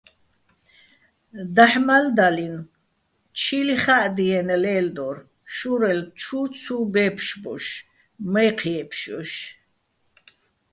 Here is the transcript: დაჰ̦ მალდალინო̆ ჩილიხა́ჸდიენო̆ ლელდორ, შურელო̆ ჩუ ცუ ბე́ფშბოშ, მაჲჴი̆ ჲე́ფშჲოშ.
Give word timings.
დაჰ̦ 1.55 1.75
მალდალინო̆ 1.87 2.69
ჩილიხა́ჸდიენო̆ 3.39 4.61
ლელდორ, 4.63 5.17
შურელო̆ 5.55 6.09
ჩუ 6.19 6.39
ცუ 6.61 6.77
ბე́ფშბოშ, 6.93 7.65
მაჲჴი̆ 8.31 8.71
ჲე́ფშჲოშ. 8.75 9.31